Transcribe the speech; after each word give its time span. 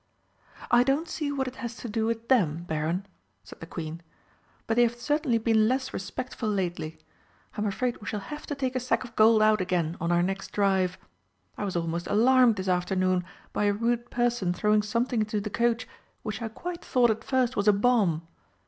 "I 0.71 0.81
don't 0.81 1.07
see 1.07 1.31
what 1.31 1.47
it 1.47 1.57
has 1.57 1.75
to 1.75 1.87
do 1.87 2.07
with 2.07 2.27
them, 2.27 2.63
Baron," 2.63 3.05
said 3.43 3.59
the 3.59 3.67
Queen. 3.67 4.01
"But 4.65 4.75
they 4.75 4.81
have 4.81 4.95
certainly 4.99 5.37
been 5.37 5.67
less 5.67 5.93
respectful 5.93 6.49
lately. 6.49 6.97
I'm 7.55 7.67
afraid 7.67 7.97
we 8.01 8.07
shall 8.07 8.19
have 8.19 8.47
to 8.47 8.55
take 8.55 8.75
a 8.75 8.79
sack 8.79 9.03
of 9.03 9.15
gold 9.15 9.43
out 9.43 9.61
again 9.61 9.97
on 10.01 10.11
our 10.11 10.23
next 10.23 10.53
drive. 10.53 10.97
I 11.55 11.65
was 11.65 11.75
most 11.77 12.07
alarmed 12.07 12.55
this 12.55 12.67
afternoon 12.67 13.23
by 13.53 13.65
a 13.65 13.73
rude 13.73 14.09
person 14.09 14.53
throwing 14.55 14.81
something 14.81 15.19
into 15.19 15.39
the 15.39 15.51
coach 15.51 15.87
which 16.23 16.41
I 16.41 16.47
quite 16.47 16.83
thought 16.83 17.11
at 17.11 17.23
first 17.23 17.55
was 17.55 17.67
a 17.67 17.71
bomb. 17.73 18.25